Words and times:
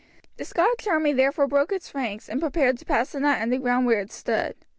The 0.37 0.45
Scotch 0.45 0.87
army 0.87 1.13
therefore 1.13 1.45
broke 1.45 1.71
its 1.71 1.93
ranks 1.93 2.27
and 2.27 2.41
prepared 2.41 2.79
to 2.79 2.85
pass 2.85 3.11
the 3.11 3.19
night 3.19 3.39
on 3.39 3.51
the 3.51 3.59
spot 3.59 3.83
where 3.83 3.99
it 3.99 4.11
stood. 4.11 4.55